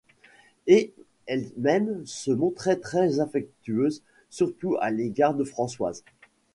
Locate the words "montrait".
2.31-2.77